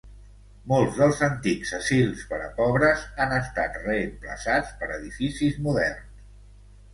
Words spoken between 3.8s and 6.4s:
reemplaçats per edificis moderns.